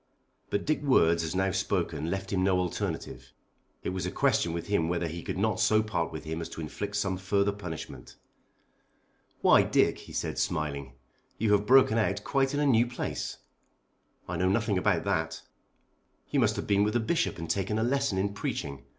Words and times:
But 0.49 0.65
Dick's 0.65 0.81
words 0.81 1.23
as 1.23 1.35
now 1.35 1.51
spoken 1.51 2.09
left 2.09 2.33
him 2.33 2.43
no 2.43 2.57
alternative. 2.57 3.33
It 3.83 3.89
was 3.89 4.07
a 4.07 4.11
question 4.11 4.51
with 4.51 4.65
him 4.65 4.89
whether 4.89 5.05
he 5.07 5.21
could 5.21 5.37
not 5.37 5.59
so 5.59 5.83
part 5.83 6.11
with 6.11 6.23
him 6.23 6.41
as 6.41 6.49
to 6.49 6.61
inflict 6.61 6.95
some 6.95 7.17
further 7.17 7.51
punishment. 7.51 8.15
"Why, 9.41 9.61
Dick," 9.61 9.99
he 9.99 10.11
said 10.11 10.39
smiling, 10.39 10.93
"you 11.37 11.51
have 11.51 11.67
broken 11.67 11.99
out 11.99 12.23
quite 12.23 12.55
in 12.55 12.59
a 12.59 12.65
new 12.65 12.87
place." 12.87 13.37
"I 14.27 14.37
know 14.37 14.49
nothing 14.49 14.79
about 14.79 15.03
that." 15.03 15.43
"You 16.31 16.39
must 16.39 16.55
have 16.55 16.65
been 16.65 16.83
with 16.83 16.95
the 16.95 16.99
Bishop 16.99 17.37
and 17.37 17.47
taken 17.47 17.77
a 17.77 17.83
lesson 17.83 18.17
in 18.17 18.33
preaching. 18.33 18.83